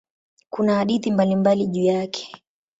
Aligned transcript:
Kuna 0.49 0.75
hadithi 0.75 1.11
mbalimbali 1.11 1.67
juu 1.67 1.83
yake. 1.83 2.41